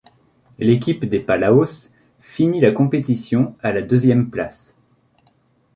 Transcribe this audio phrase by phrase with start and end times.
[0.57, 1.91] L'équipe des Palaos
[2.21, 4.75] finit la compétition à la deuxième place.